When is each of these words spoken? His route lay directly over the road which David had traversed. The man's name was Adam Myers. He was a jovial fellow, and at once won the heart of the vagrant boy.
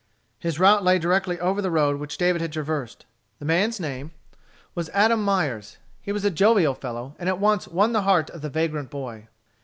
His 0.39 0.59
route 0.59 0.83
lay 0.83 0.97
directly 0.97 1.39
over 1.39 1.61
the 1.61 1.69
road 1.69 1.99
which 1.99 2.17
David 2.17 2.41
had 2.41 2.51
traversed. 2.51 3.05
The 3.37 3.45
man's 3.45 3.79
name 3.79 4.09
was 4.73 4.89
Adam 4.95 5.21
Myers. 5.23 5.77
He 6.01 6.11
was 6.11 6.25
a 6.25 6.31
jovial 6.31 6.73
fellow, 6.73 7.13
and 7.19 7.29
at 7.29 7.37
once 7.37 7.67
won 7.67 7.91
the 7.93 8.01
heart 8.01 8.31
of 8.31 8.41
the 8.41 8.49
vagrant 8.49 8.89
boy. 8.89 9.27